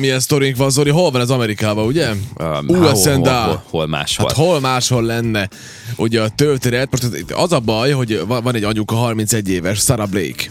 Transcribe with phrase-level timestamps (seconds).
[0.00, 0.90] Milyen sztorink van, Zoli?
[0.90, 2.10] Hol van ez Amerikában, ugye?
[2.10, 3.12] Um, USA.
[3.12, 4.26] hol, hol, hol, hol máshol?
[4.26, 5.48] Hát hol máshol lenne?
[5.96, 10.44] Ugye a történet, most az a baj, hogy van egy anyuka 31 éves, Sarah Blake.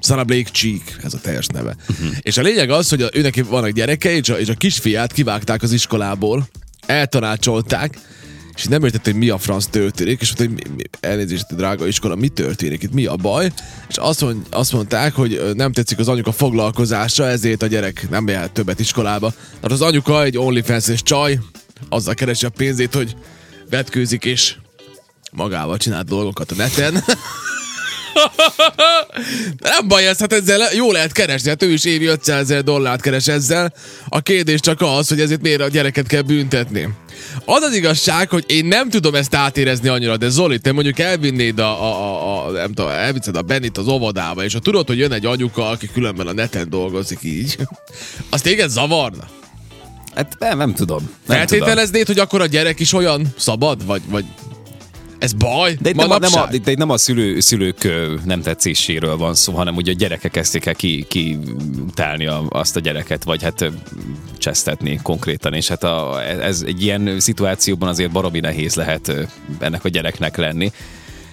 [0.00, 1.76] Sarah Blake Cheek, ez a teljes neve.
[1.88, 2.16] Uh-huh.
[2.20, 5.72] És a lényeg az, hogy őnek vannak gyerekei, és a, és a kisfiát kivágták az
[5.72, 6.48] iskolából,
[6.86, 7.98] eltanácsolták,
[8.54, 12.14] és nem értette, hogy mi a franc történik, és mondta, hogy mi, elnézést, drága iskola,
[12.14, 13.52] mi történik itt, mi a baj,
[13.88, 18.24] és azt, mond, azt mondták, hogy nem tetszik az anyuka foglalkozása, ezért a gyerek nem
[18.24, 19.30] mehet többet iskolába.
[19.54, 21.38] Tehát az anyuka egy OnlyFans-es csaj,
[21.88, 23.16] azzal keresi a pénzét, hogy
[23.70, 24.56] vetkőzik, és
[25.32, 26.94] magával csinál dolgokat a neten.
[29.58, 33.00] Nem baj ez, hát ezzel jó lehet keresni, hát ő is évi 500 ezer dollárt
[33.00, 33.72] keres ezzel.
[34.08, 36.88] A kérdés csak az, hogy ezért miért a gyereket kell büntetni.
[37.44, 41.58] Az az igazság, hogy én nem tudom ezt átérezni annyira, de Zoli, te mondjuk elvinnéd
[41.58, 44.98] a, a, a, a nem tudom, elviszed a Benit az óvodába, és ha tudod, hogy
[44.98, 47.56] jön egy anyuka, aki különben a neten dolgozik így,
[48.30, 49.28] az téged zavarna?
[50.14, 50.98] Hát nem, nem tudom.
[50.98, 51.36] Nem tudom.
[51.36, 53.86] Feltételeznéd, hogy akkor a gyerek is olyan szabad?
[53.86, 54.24] Vagy, vagy
[55.22, 55.76] ez baj?
[55.80, 57.88] De itt nem a, nem, a, de itt nem a szülő, szülők
[58.24, 61.38] nem tetszéséről van szó, hanem ugye a gyerekek kezdték el ki, ki
[61.96, 63.70] a, azt a gyereket, vagy hát
[64.38, 69.12] csesztetni konkrétan, és hát a, ez egy ilyen szituációban azért baromi nehéz lehet
[69.58, 70.72] ennek a gyereknek lenni.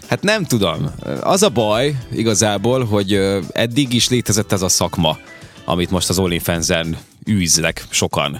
[0.07, 0.91] Hát nem tudom.
[1.21, 3.13] Az a baj igazából, hogy
[3.51, 5.17] eddig is létezett ez a szakma,
[5.65, 6.97] amit most az OnlyFans-en
[7.29, 8.39] űznek sokan.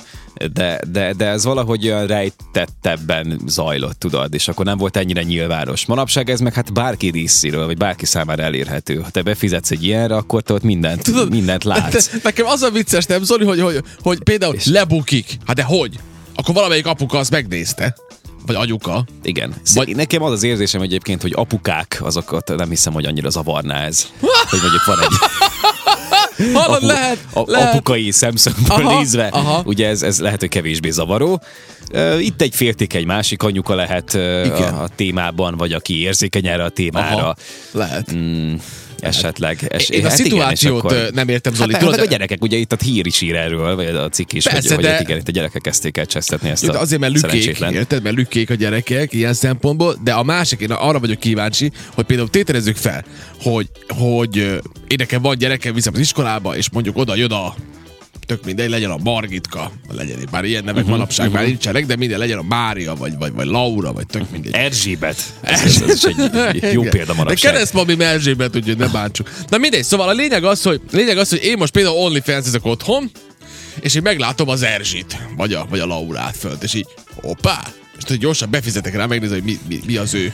[0.54, 5.86] De, de, de ez valahogy olyan rejtettebben zajlott, tudod, és akkor nem volt ennyire nyilvános.
[5.86, 8.96] Manapság ez meg hát bárki részéről, vagy bárki számára elérhető.
[8.96, 12.08] Ha te befizetsz egy ilyenre, akkor te ott mindent, Tudod, mindent látsz.
[12.08, 15.38] Te- Nekem az a vicces, nem Zoli, hogy, hogy, hogy például És- lebukik.
[15.46, 16.00] Hát de hogy?
[16.36, 17.96] Akkor valamelyik apuka azt megnézte.
[18.46, 19.06] Vagy anyuka.
[19.24, 19.50] Igen.
[19.50, 19.96] Vagy- Vagy...
[19.96, 24.06] Nekem az az érzésem egyébként, hogy apukák, azokat nem hiszem, hogy annyira zavarná ez.
[24.50, 25.08] Hogy mondjuk van egy
[26.54, 27.74] Hallod, lehet, a, lehet.
[27.74, 29.62] apukai szemszögből Aha, nézve, aha.
[29.66, 31.42] ugye ez, ez lehet, hogy kevésbé zavaró.
[32.20, 34.74] Itt egy félték egy másik anyuka lehet Igen.
[34.74, 37.24] a, a témában, vagy aki érzékeny erre a témára.
[37.24, 37.36] Aha,
[37.72, 38.16] lehet.
[38.16, 38.56] Mm,
[39.02, 39.68] esetleg.
[39.70, 41.74] Es, Én a hát igen, szituációt és akkor- nem értem, Zoli.
[41.74, 44.44] Hát, tudod, a gyerekek, ugye itt a hír is ír erről, vagy a cikk is,
[44.44, 46.80] Persze, hogy, hogy de- hát igen, itt a gyerekek kezdték el csesztetni ezt Jó, a
[46.80, 47.74] azért, mert lükkék, szerencsétlen.
[47.74, 48.04] érted?
[48.04, 52.30] Mert lükkék a gyerekek ilyen szempontból, de a másik, én arra vagyok kíváncsi, hogy például
[52.30, 53.06] tételezzük fel,
[53.42, 54.36] hogy, hogy
[54.88, 57.56] én nekem van gyerekem, viszem az iskolába, és mondjuk oda jön a
[58.30, 61.42] tök mindegy, legyen a Margitka, legyen, bár ilyen nevek uh-huh, manapság uh-huh.
[61.42, 64.54] már nincsenek, de minden legyen a Mária, vagy, vagy, vagy Laura, vagy tök mindegy.
[64.54, 65.24] Erzsébet.
[65.42, 66.30] Ez, ez, ez egy,
[66.62, 67.52] egy jó példa De manapság.
[67.52, 69.30] keresztmami Erzsébet, úgyhogy ne bántsuk.
[69.48, 72.66] Na mindegy, szóval a lényeg az, hogy, lényeg az, hogy én most például OnlyFans ezek
[72.66, 73.12] otthon,
[73.82, 76.88] és én meglátom az Erzsit, vagy a, vagy a Laurát fönt, és így,
[77.22, 77.62] hoppá,
[77.98, 80.34] és tudod, gyorsan befizetek rá, megnézem, hogy mi, mi, mi az ő,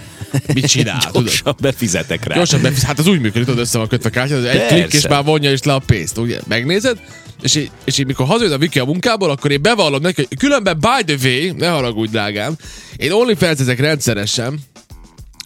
[0.53, 1.23] mit csinál, tudod.
[1.23, 2.35] Gyorsan befizetek rá.
[2.35, 4.75] Gyorsan befiz, hát az úgy működik, tudod, össze van kötve kártya, egy Persze.
[4.75, 6.39] klik, és már vonja is le a pénzt, ugye?
[6.47, 6.99] Megnézed?
[7.45, 10.37] És így, és így mikor hazajön a Viki a munkából, akkor én bevallom neki, hogy
[10.37, 12.55] különben by the way, ne haragudj, drágám,
[12.97, 14.59] én OnlyFans ezek rendszeresen,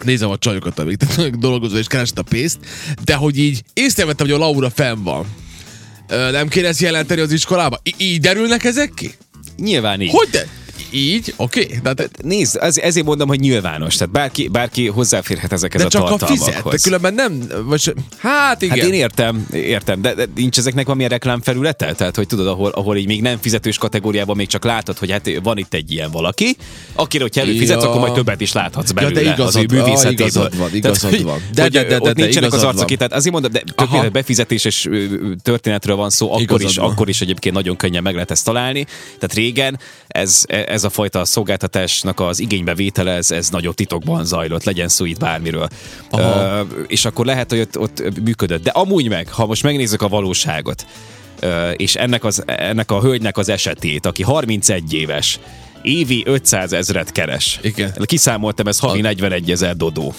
[0.06, 0.98] nézem a csajokat, amik
[1.40, 2.58] dolgozó és keresett a pénzt,
[3.04, 5.26] de hogy így észrevettem, hogy a Laura fenn van.
[6.08, 7.80] Ö, nem kéne ezt jelenteni az iskolába?
[7.84, 9.12] I- így derülnek ezek ki?
[9.58, 10.12] Nyilván így.
[10.12, 10.48] Hogy de?
[10.92, 11.34] Így?
[11.38, 11.64] Oké.
[11.64, 11.80] Okay.
[11.84, 13.96] De, de, Nézd, ez, ezért mondom, hogy nyilvános.
[13.96, 17.94] Tehát bárki, bárki hozzáférhet ezekhez de a csak a fizet, de különben nem, vagy, se-
[18.18, 18.78] hát igen.
[18.78, 21.94] Hát én értem, értem, de, de nincs ezeknek valamilyen reklámfelülete?
[21.94, 25.30] Tehát, hogy tudod, ahol, ahol így még nem fizetős kategóriában még csak látod, hogy hát
[25.44, 26.56] van itt egy ilyen valaki,
[26.94, 27.88] akire, hogyha előfizetsz, Ja.
[27.90, 30.28] akkor majd többet is láthatsz Ja, belőle de igazad az ő művészetéből.
[30.28, 31.42] igazad van, igazad hogy- van.
[31.54, 34.88] De, de, de, de, ott de, nincsenek az arcok tehát azért mondom, de többféle befizetéses
[35.42, 36.92] történetről van szó, akkor Igazad is, van.
[36.92, 38.84] akkor is egyébként nagyon könnyen meg lehet ezt találni.
[39.20, 44.88] Tehát régen ez, ez a fajta szolgáltatásnak az igénybevétele, ez, ez nagyobb titokban zajlott, legyen
[44.88, 45.68] szó itt bármiről.
[46.10, 46.24] Aha.
[46.24, 48.64] Ö, és akkor lehet, hogy ott, ott működött.
[48.64, 50.86] De amúgy meg, ha most megnézzük a valóságot,
[51.40, 55.40] ö, és ennek, az, ennek a hölgynek az esetét, aki 31 éves,
[55.82, 57.60] évi 500 ezret keres.
[57.62, 57.94] Igen.
[58.04, 60.14] Kiszámoltam, ez havi 41 ezer dodó.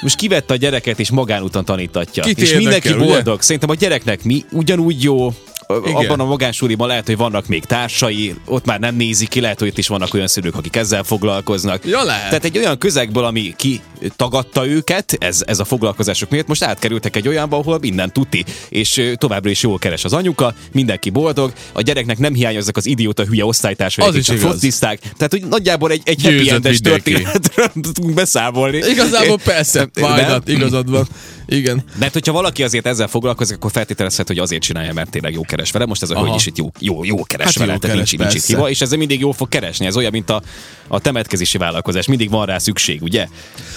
[0.00, 2.22] Most kivette a gyereket és magánúton tanítatja.
[2.22, 3.14] Kit és mindenki érdekel, ugye?
[3.14, 3.42] boldog.
[3.42, 5.28] Szerintem a gyereknek mi ugyanúgy jó,
[5.68, 5.94] Igen.
[5.94, 9.68] abban a magánsúliban lehet, hogy vannak még társai, ott már nem nézik ki, lehet, hogy
[9.68, 11.86] itt is vannak olyan szülők, akik ezzel foglalkoznak.
[11.86, 12.28] Ja, lehet.
[12.28, 13.80] Tehát egy olyan közegből, ami ki
[14.16, 19.12] tagadta őket, ez, ez a foglalkozások miatt, most átkerültek egy olyanba, ahol minden tuti, és
[19.14, 23.44] továbbra is jól keres az anyuka, mindenki boldog, a gyereknek nem hiányoznak az idióta hülye
[23.44, 24.50] osztálytársai, Az akik csak igaz.
[24.50, 24.98] focizták.
[24.98, 28.76] Tehát, hogy nagyjából egy, egy happy endes történetről tudunk beszámolni.
[28.76, 29.88] Igazából persze,
[30.28, 31.06] not, igazad van.
[31.48, 31.84] Igen.
[31.98, 35.70] Mert hogyha valaki azért ezzel foglalkozik, akkor feltételezhet, hogy azért csinálja, mert tényleg jó keres
[35.70, 35.86] vele.
[35.86, 36.24] Most ez a Aha.
[36.24, 38.48] hölgy is itt jó, jó, jó keres Hát vele, jó tehát keres, nincs, nincs itt
[38.48, 39.86] hiba, és ezzel mindig jól fog keresni.
[39.86, 40.42] Ez olyan, mint a,
[40.88, 42.06] a temetkezési vállalkozás.
[42.06, 43.28] Mindig van rá szükség, ugye?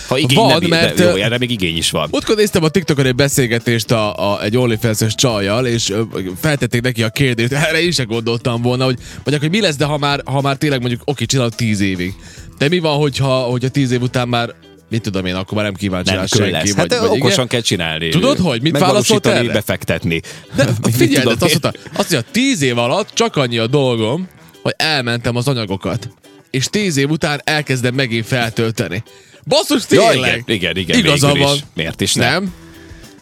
[0.07, 2.07] Ha igény Van, nem, mert, de, jó, erre még igény is van.
[2.11, 5.93] Múltkor néztem a TikTokon egy beszélgetést a, a, egy OnlyFans-es csajjal, és
[6.39, 9.85] feltették neki a kérdést, erre én sem gondoltam volna, hogy, vagy hogy mi lesz, de
[9.85, 12.13] ha már, ha már tényleg mondjuk oké, csinálod tíz évig.
[12.57, 14.53] De mi van, hogyha, hogyha tíz év után már
[14.89, 16.51] mit tudom én, akkor már nem kíváncsi Nem rá senki.
[16.51, 16.73] lesz.
[16.73, 17.47] Vagy, Hát vagy okosan igen?
[17.47, 18.09] kell csinálni.
[18.09, 18.61] Tudod, hogy?
[18.61, 19.51] Mit válaszolt erre?
[19.51, 20.21] befektetni.
[20.55, 24.27] De figyelj, de azt mondta, azt mondja, tíz év alatt csak annyi a dolgom,
[24.61, 26.09] hogy elmentem az anyagokat.
[26.51, 29.03] És tíz év után elkezdem megint feltölteni.
[29.45, 30.43] Basszus, Ja, tényleg!
[30.45, 31.55] igen, igen, igen, Igaza van.
[31.55, 31.63] is.
[31.73, 32.31] Miért is nem?
[32.43, 32.53] Nem?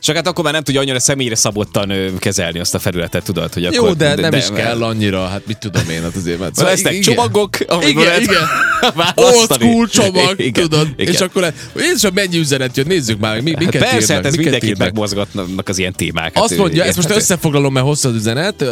[0.08, 3.64] Csak hát akkor már nem tudja annyira személyre szabottan kezelni azt a felületet, tudod, hogy
[3.64, 3.96] Jó, akkor...
[3.96, 6.40] de, nem is kell annyira, hát mit tudom én, hát azért.
[6.40, 7.04] Mert Szóval lesznek igen.
[7.04, 8.44] csomagok, amikor Igen, igen.
[9.16, 10.88] Old school csomag, Igen, tudod?
[10.98, 11.14] igen.
[11.14, 14.32] És akkor Jézusom, mennyi üzenet jött, nézzük már, mi, Hát miket persze, írnak, hát ez
[14.32, 14.88] miket mindenkit írnak.
[14.88, 16.32] megmozgatnak az ilyen témák.
[16.36, 18.66] Azt hát, mondja, ö, ezt most összefoglalom, mert hosszú az üzenet.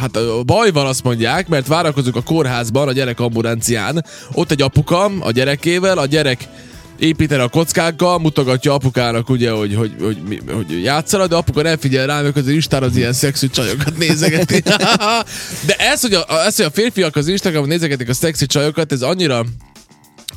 [0.00, 4.04] Hát baj van, azt mondják, mert várakozunk a kórházban, a gyerek ambulancián.
[4.32, 6.48] Ott egy apukam a gyerekével, a gyerek
[6.98, 11.78] építene a kockákkal, mutogatja apukának ugye, hogy, hogy, hogy, hogy, hogy játszana, de apuka nem
[11.78, 14.60] figyel rá, mert az Instán az ilyen szexi csajokat nézegeti.
[15.66, 19.02] de ez, hogy a, ez, hogy a férfiak az Instagramon nézegetik a szexi csajokat, ez
[19.02, 19.44] annyira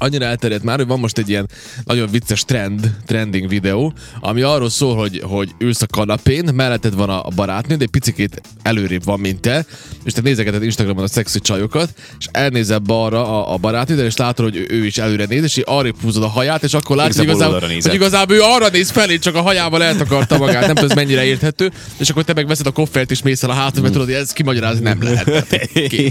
[0.01, 1.49] annyira elterjedt már, hogy van most egy ilyen
[1.83, 7.09] nagyon vicces trend, trending videó, ami arról szól, hogy, hogy ülsz a kanapén, melletted van
[7.09, 9.65] a barátnőd, egy picikét előrébb van, mint te,
[10.03, 14.45] és te nézegeted Instagramon a szexi csajokat, és elnézel balra a, a barátnőddel, és látod,
[14.45, 17.15] hogy ő, ő is előre néz, és így arrébb húzod a haját, és akkor látod,
[17.15, 17.91] hogy Igazából igazából, oldalra nézett.
[17.91, 21.23] hogy igazából ő arra néz felé, csak a hajával eltakarta magát, nem tudom, ez mennyire
[21.23, 24.17] érthető, és akkor te megveszed a koffert, és mész el a hátad, mert tudod, hogy
[24.17, 25.57] ez kimagyarázni nem lehet.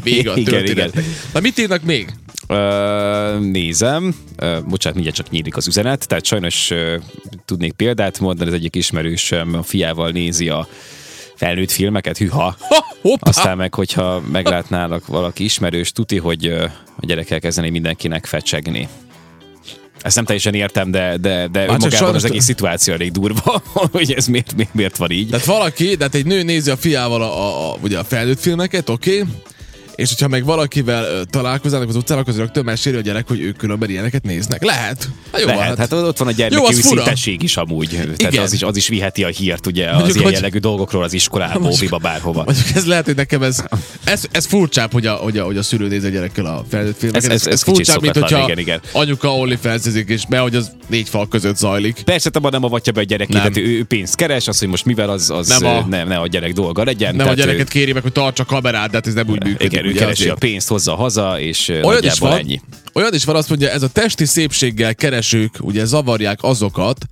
[0.03, 0.99] Vége a történet.
[1.33, 2.13] Na mit írnak még?
[3.41, 6.70] Nézem, Ö, bocsánat, mindjárt csak nyílik az üzenet, tehát sajnos
[7.44, 10.69] tudnék példát mondani, az egyik ismerősöm a fiával nézi a
[11.35, 12.56] felnőtt filmeket, hüha.
[12.58, 13.29] Ha, hoppá!
[13.29, 16.47] Aztán meg, hogyha meglátnának valaki ismerős, tuti, hogy
[16.97, 18.88] a gyerek elkezdeni mindenkinek fecsegni.
[20.03, 23.62] Ezt nem teljesen értem, de, de, de csak önmagában az egész szituáció elég durva,
[23.93, 25.29] hogy ez miért, miért, miért van így.
[25.29, 28.88] Tehát valaki, tehát egy nő nézi a fiával a, a, a, ugye a felnőtt filmeket,
[28.88, 29.35] oké, okay,
[30.00, 33.56] és hogyha meg valakivel ö, találkoznának az utcán, akkor rögtön meséli a gyerek, hogy ők
[33.56, 34.64] különben ilyeneket néznek.
[34.64, 35.08] Lehet.
[35.32, 37.88] Hát jó, Lehet, van, hát ott van a gyermeki őszintesség is amúgy.
[37.88, 38.43] Tehát Igen.
[38.43, 41.12] az is, az is viheti a hírt ugye az Mondjuk, ilyen hogy- jellegű dolgokról az
[41.12, 42.43] iskolába, Mondjuk- óviba, bárhova.
[42.44, 43.64] Mondjuk ez lehet, hogy nekem ez,
[44.05, 46.99] ez, ez furcsább, hogy a, hogy a, hogy a szülő néz a gyerekkel a felnőtt
[46.99, 47.31] filmeket.
[47.31, 48.81] Ez- ez- ez kicsit furcsább, mint hogyha igen, igen.
[48.93, 52.03] anyuka OnlyFans-ezik, és be, hogy az négy fal között zajlik.
[52.05, 53.53] Persze, abban nem avatja be a gyerekét, Nem.
[53.53, 56.20] tehát ő, ő pénzt keres, az, hogy most mivel az, az Nem a- nem, nem
[56.20, 57.11] a gyerek dolga legyen.
[57.11, 59.44] Nem a tehát gyereket kéri meg, hogy tartsa a kamerát, de hát ez nem úgy
[59.44, 59.73] működik.
[59.73, 60.37] Igen, ő ugye, keresi azért.
[60.37, 62.61] a pénzt, hozza haza, és Olyan is, van, ennyi.
[62.95, 67.07] olyan is van, azt mondja, ez a testi szépséggel keresők ugye zavarják azokat,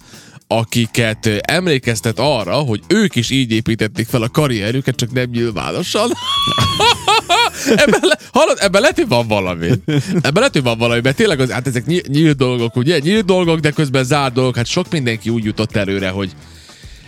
[0.46, 6.10] akiket emlékeztet arra, hogy ők is így építették fel a karrierüket, csak nem nyilvánosan.
[7.76, 9.68] ebben, le, hallod, ebben lehet, hogy van valami.
[10.14, 12.98] Ebben lehet, hogy van valami, mert tényleg az, hát ezek nyílt dolgok, ugye?
[12.98, 14.56] Nyílt dolgok, de közben zárt dolgok.
[14.56, 16.30] Hát sok mindenki úgy jutott előre, hogy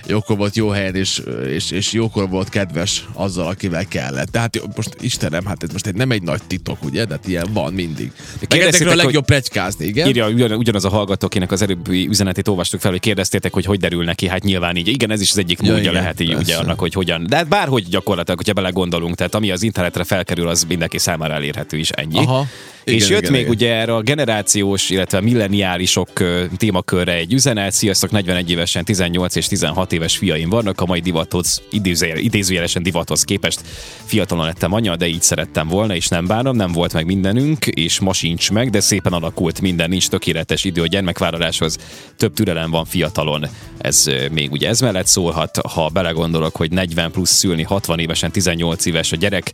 [0.07, 4.29] jókor volt jó helyen, és, és, és jókor volt kedves azzal, akivel kellett.
[4.29, 7.05] Tehát most Istenem, hát ez most egy, nem egy nagy titok, ugye?
[7.05, 8.13] De hát ilyen van mindig.
[8.47, 10.09] Kérdeztétek, a legjobb pletykázni, igen?
[10.09, 13.79] Írja ugyan, ugyanaz a hallgató, akinek az előbbi üzenetét olvastuk fel, hogy kérdeztétek, hogy hogy
[13.79, 14.89] derül neki, hát nyilván így.
[14.89, 16.59] Igen, ez is az egyik Ja, módja igen, lehet így, ugye persze.
[16.59, 17.27] annak, hogy hogyan.
[17.29, 21.77] De hát bárhogy gyakorlatilag, hogyha belegondolunk, tehát ami az internetre felkerül, az mindenki számára elérhető
[21.77, 22.19] is ennyi.
[22.19, 22.47] Aha.
[22.85, 23.55] És Igen, jött igen, még igen.
[23.55, 27.73] ugye erre a generációs, illetve milleniálisok ö, témakörre egy üzenet.
[27.73, 33.23] Sziasztok, 41 évesen 18 és 16 éves fiaim vannak, a mai divathoz, idézőjel- idézőjelesen divathoz
[33.23, 33.61] képest
[34.05, 38.01] fiatalon lettem anya, de így szerettem volna, és nem bánom, nem volt meg mindenünk, és
[38.01, 41.79] ma sincs meg, de szépen alakult minden, nincs tökéletes idő a gyermekvállaláshoz,
[42.17, 43.47] több türelem van fiatalon.
[43.79, 48.87] Ez még ugye ez mellett szólhat, ha belegondolok, hogy 40 plusz szülni, 60 évesen 18
[48.87, 49.53] éves a gyerek,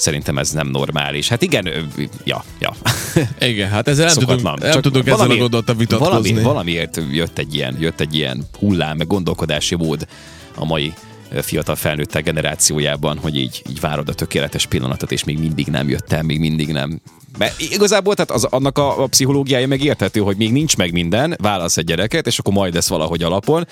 [0.00, 1.28] Szerintem ez nem normális.
[1.28, 1.68] Hát igen,
[2.24, 2.74] ja, ja.
[3.48, 6.30] Igen, hát ezzel nem tudunk, nem Csak tudunk ezzel a valamiért- gondolattal vitatkozni.
[6.32, 10.06] Valami, valamiért jött egy ilyen, jött egy ilyen hullám, meg gondolkodási mód
[10.54, 10.92] a mai
[11.42, 16.12] fiatal felnőttek generációjában, hogy így, így várod a tökéletes pillanatot, és még mindig nem jött
[16.12, 17.00] el, még mindig nem.
[17.38, 21.76] Mert igazából tehát az, annak a, a pszichológiája megérthető, hogy még nincs meg minden, válasz
[21.76, 23.66] egy gyereket, és akkor majd lesz valahogy alapon,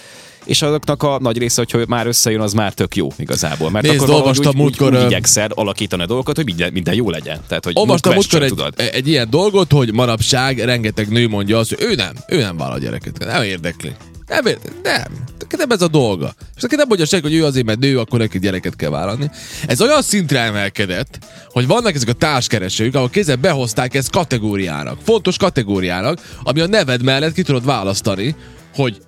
[0.44, 3.70] és azoknak a nagy része, hogy már összejön, az már tök jó igazából.
[3.70, 6.72] Mert Nézd, akkor olvastam úgy, úgy, múltkor, úgy ö, igyekszel alakítani a dolgokat, hogy minden,
[6.72, 7.40] minden jó legyen.
[7.48, 8.74] Tehát, hogy Olvastam múltkor egy, tudod.
[8.76, 12.78] egy ilyen dolgot, hogy manapság rengeteg nő mondja azt, hogy ő nem, ő nem vállal
[12.78, 13.18] gyereket.
[13.18, 13.92] Nem érdekli.
[14.28, 14.44] Nem,
[14.82, 15.26] nem.
[15.56, 16.34] Nem ez a dolga.
[16.56, 19.30] És aki nem mondja senki, hogy ő azért, mert nő, akkor neki gyereket kell vállalni.
[19.66, 21.18] Ez olyan szintre emelkedett,
[21.48, 24.98] hogy vannak ezek a társkeresők, ahol kézzel behozták ezt kategóriának.
[25.04, 28.36] Fontos kategóriának, ami a neved mellett ki tudod választani,
[28.74, 29.00] hogy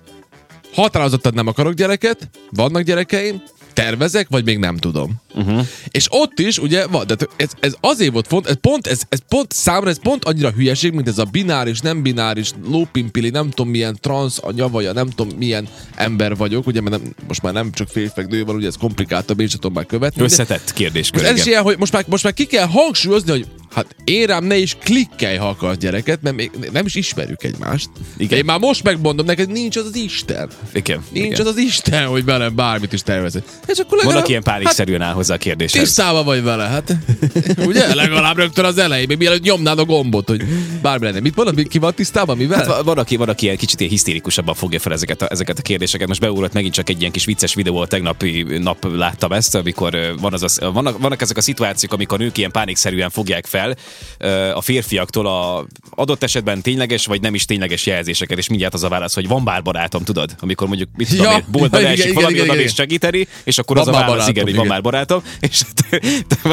[0.73, 3.41] határozottan nem akarok gyereket, vannak gyerekeim,
[3.73, 5.21] tervezek, vagy még nem tudom.
[5.35, 5.67] Uh-huh.
[5.89, 9.19] És ott is, ugye, van, de ez, ez azért volt font, ez pont, ez, ez
[9.27, 13.71] pont számra, ez pont annyira hülyeség, mint ez a bináris, nem bináris, lópimpili, nem tudom
[13.71, 17.71] milyen trans a nyavaja, nem tudom milyen ember vagyok, ugye, mert nem, most már nem
[17.71, 20.23] csak férfek nő van, ugye ez komplikáltabb, sem tudom már követni.
[20.23, 21.25] Összetett kérdéskör.
[21.25, 24.43] Ez is ilyen, hogy most már, most már ki kell hangsúlyozni, hogy Hát én rám
[24.43, 27.89] ne is klikkelj, ha akarsz gyereket, mert még nem is ismerjük egymást.
[28.17, 28.37] Igen.
[28.37, 30.49] Én már most megmondom neked, nincs az az Isten.
[30.73, 31.03] Igen.
[31.09, 31.41] Nincs igen.
[31.41, 33.47] az az Isten, hogy velem bármit is tervezett.
[33.67, 35.83] És akkor legalább, Van, aki ilyen pánikszerűen hát, áll hozzá a kérdéshez.
[35.83, 36.95] Tisztában vagy vele, hát.
[37.67, 37.95] Ugye?
[37.95, 40.43] Legalább rögtön az elején, még mielőtt nyomnád a gombot, hogy
[40.81, 41.19] bármi lenne.
[41.19, 42.65] Mit mondod, ki van tisztában, mivel?
[42.65, 45.61] Hát van, aki, van, aki ilyen kicsit ilyen hisztérikusabban fogja fel ezeket a, ezeket a
[45.61, 46.07] kérdéseket.
[46.07, 50.33] Most beugrott megint csak egy ilyen kis vicces videó, tegnapi nap láttam ezt, amikor van
[50.33, 53.60] az a, vannak, vannak ezek a szituációk, amikor nők ilyen pánikszerűen fogják fel
[54.53, 58.89] a férfiaktól a adott esetben tényleges vagy nem is tényleges jelzéseket, és mindjárt az a
[58.89, 60.35] válasz, hogy van bár barátom, tudod?
[60.39, 63.75] Amikor mondjuk mit tudom ja, boltba ja, leesik valami, igen, oda és segíteni, és akkor
[63.77, 65.61] van az a válasz, barátom, igen, hogy van már barátom, és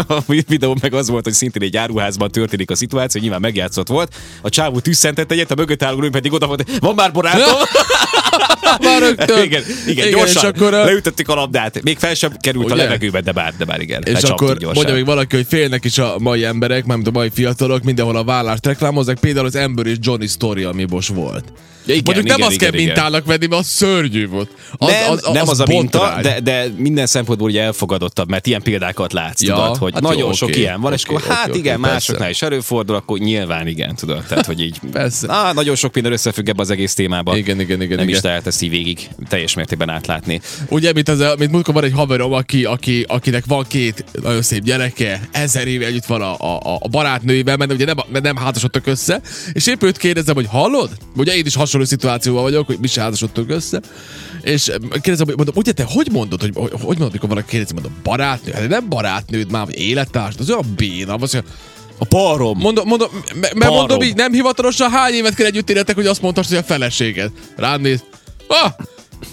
[0.09, 4.15] a videó meg az volt, hogy szintén egy áruházban történik a szituáció, nyilván megjátszott volt,
[4.43, 7.55] a csávó tüsszentett egyet, a mögött álló pedig oda volt, van már barátom.
[8.81, 9.43] Már rögtön.
[9.43, 10.85] Igen, igen, igen gyorsan akkor a...
[10.85, 11.83] leütöttük a labdát.
[11.83, 12.75] Még fel sem került Ugye?
[12.75, 14.03] a levegőbe, de bár, de bár igen.
[14.03, 17.83] És akkor mondja még valaki, hogy félnek is a mai emberek, nem a mai fiatalok,
[17.83, 21.53] mindenhol a vállást reklámozzák, például az Ember és Johnny Story, ami most volt.
[21.89, 22.85] Ja, igen, Mondjuk igen, nem azt kell igen.
[22.85, 24.51] mintának venni, mert az szörnyű volt.
[24.77, 28.29] Az, nem, az, az, nem az, az a minta, de, de minden szempontból ugye elfogadottabb,
[28.29, 30.95] mert ilyen példákat látsz, ja, tudod, hogy hát nagyon jó, sok okay, ilyen van, okay,
[30.95, 34.47] és akkor okay, hát okay, igen, okay, másoknál is előfordul, akkor nyilván igen, tudod, tehát
[34.47, 34.79] hogy így.
[34.93, 35.33] persze.
[35.33, 37.37] Á, nagyon sok minden összefügg ebbe az egész témában.
[37.37, 37.97] Igen, igen, igen.
[37.97, 38.19] Nem igen.
[38.19, 40.41] is lehet ezt így végig teljes mértékben átlátni.
[40.69, 44.63] Ugye, mint, az, mint múltkor van egy haverom, aki, aki, akinek van két nagyon szép
[44.63, 49.21] gyereke, ezer éve együtt van a, a, a barátnőivel, mert ugye nem, nem házasodtak össze,
[49.53, 50.91] és épp őt kérdezem, hogy hallod?
[51.17, 53.81] Ugye én is hasonló szituációban vagyok, hogy mi se házasodtunk össze,
[54.43, 57.93] és kérdezem, hogy mondom, ugye te hogy mondod, hogy hogy, mondod, mikor valaki kérdezi, mondom,
[58.03, 58.53] barátnő?
[58.53, 61.47] Hát nem barátnőd már, vagy élettárs, az olyan béna, az olyan,
[61.99, 62.59] a parom.
[62.59, 63.09] Mondom, mondom,
[63.55, 66.63] mert mondom így, nem hivatalosan hány évet kell együtt életek, hogy azt mondtad, hogy a
[66.63, 67.31] feleséged.
[67.57, 68.05] Rám néz.
[68.47, 68.73] Ah!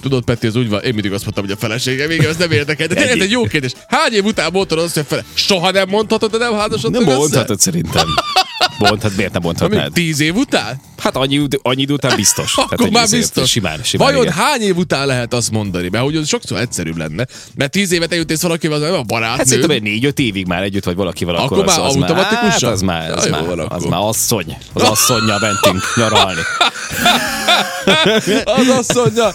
[0.01, 2.51] Tudod, Peti, az úgy van, én mindig azt mondtam, hogy a felesége, még ez nem
[2.51, 2.87] érdekel.
[2.87, 3.71] De tényleg egy jó kérdés.
[3.87, 5.23] Hány év után mondtad azt, hogy a fele...
[5.33, 8.07] Soha nem mondhatod, de nem házasodtad Nem mondhatod szerintem.
[8.77, 9.91] Mond, hát miért nem mondhatnád?
[9.91, 10.81] Tíz év után?
[10.97, 12.55] Hát annyi, annyi idő után biztos.
[12.57, 13.49] Akkor Tehát, már biztos.
[13.49, 14.35] Simán, simán Vajon igen.
[14.35, 15.89] hány év után lehet azt mondani?
[15.89, 17.25] Mert hogy sokszor egyszerűbb lenne.
[17.55, 19.37] Mert tíz évet eljutész valakivel, az a barátnő.
[19.37, 22.69] Hát szerintem egy négy-öt évig már együtt vagy valakivel, akkor, akkor az, már az automatikusan?
[22.69, 24.57] Hát az már, az, már, az, az már asszony.
[24.73, 26.41] Az asszonyja mentünk nyaralni.
[28.45, 29.33] az asszonya.